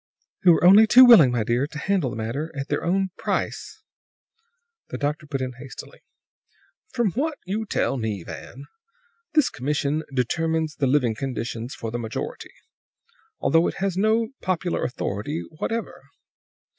"Who 0.41 0.55
are 0.57 0.63
only 0.65 0.87
too 0.87 1.05
willing, 1.05 1.29
my 1.29 1.43
dear, 1.43 1.67
to 1.67 1.77
handle 1.77 2.09
the 2.09 2.15
matter 2.15 2.51
at 2.55 2.69
their 2.69 2.83
own 2.83 3.11
price!" 3.19 3.83
The 4.89 4.97
doctor 4.97 5.27
put 5.27 5.43
in 5.43 5.53
hastily: 5.59 5.99
"From 6.91 7.11
what 7.11 7.37
you 7.45 7.67
tell 7.67 7.97
me, 7.97 8.23
Van, 8.23 8.65
this 9.35 9.51
commission 9.51 10.01
determines 10.11 10.73
the 10.77 10.87
living 10.87 11.13
conditions 11.13 11.75
for 11.75 11.91
the 11.91 11.99
majority, 11.99 12.49
although 13.41 13.67
it 13.67 13.75
has 13.75 13.95
no 13.95 14.29
popular 14.41 14.83
authority 14.83 15.43
whatever. 15.59 16.01